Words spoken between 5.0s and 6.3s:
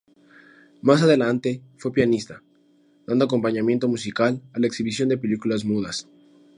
de películas mudas.